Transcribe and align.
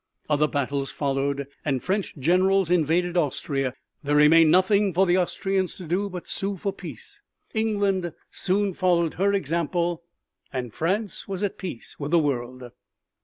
Other 0.27 0.47
battles 0.47 0.89
followed, 0.91 1.45
and 1.63 1.83
French 1.83 2.17
generals 2.17 2.71
invaded 2.71 3.15
Austria. 3.15 3.75
There 4.01 4.15
remained 4.15 4.49
nothing 4.49 4.95
for 4.95 5.05
the 5.05 5.15
Austrians 5.19 5.75
to 5.75 5.85
do 5.85 6.09
but 6.09 6.25
sue 6.27 6.57
for 6.57 6.73
peace. 6.73 7.21
England 7.53 8.11
soon 8.31 8.73
followed 8.73 9.13
her 9.13 9.31
example 9.31 10.01
and 10.51 10.73
France 10.73 11.27
was 11.27 11.43
at 11.43 11.59
peace 11.59 11.99
with 11.99 12.09
the 12.09 12.17
world. 12.17 12.71